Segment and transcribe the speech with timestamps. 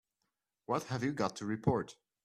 [0.65, 1.95] What have you got to report?